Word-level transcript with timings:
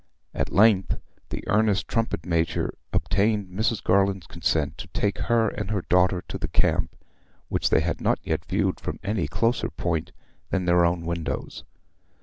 At 0.33 0.51
length 0.51 0.97
the 1.29 1.43
earnest 1.47 1.87
trumpet 1.87 2.25
major 2.25 2.73
obtained 2.91 3.49
Mrs. 3.49 3.83
Garland's 3.83 4.25
consent 4.25 4.75
to 4.79 4.87
take 4.87 5.19
her 5.19 5.47
and 5.49 5.69
her 5.69 5.83
daughter 5.83 6.23
to 6.27 6.39
the 6.39 6.47
camp, 6.47 6.95
which 7.49 7.69
they 7.69 7.81
had 7.81 8.01
not 8.01 8.17
yet 8.23 8.43
viewed 8.45 8.79
from 8.79 8.99
any 9.03 9.27
closer 9.27 9.69
point 9.69 10.11
than 10.49 10.65
their 10.65 10.83
own 10.85 11.05
windows. 11.05 11.65